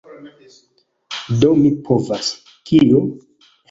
Do 1.45 1.53
mi 1.61 1.71
povas... 1.85 2.35
kio? 2.69 3.09